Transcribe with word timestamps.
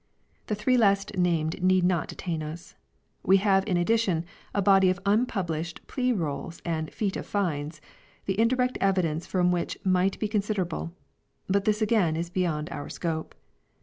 The 0.47 0.55
three 0.55 0.77
last 0.77 1.15
named 1.15 1.61
need 1.61 1.83
not 1.83 2.07
detain 2.07 2.41
us. 2.41 2.73
We 3.21 3.37
have 3.37 3.63
in 3.67 3.77
addition 3.77 4.25
a 4.51 4.59
body 4.59 4.89
of 4.89 4.99
unpublished 5.05 5.85
Plea 5.85 6.11
Rolls 6.11 6.59
and 6.65 6.91
Feet 6.91 7.15
of 7.15 7.27
Fines, 7.27 7.79
the 8.25 8.39
indirect 8.39 8.79
evidence 8.81 9.27
from 9.27 9.51
which 9.51 9.77
might 9.85 10.17
be 10.17 10.27
con 10.27 10.41
siderable; 10.41 10.89
but 11.47 11.65
this 11.65 11.83
again 11.83 12.15
is 12.15 12.31
beyond 12.31 12.67
our 12.71 12.89
scope. 12.89 13.35